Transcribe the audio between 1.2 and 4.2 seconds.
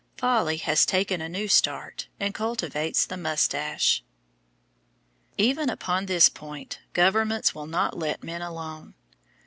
a new start, and cultivates the moustache.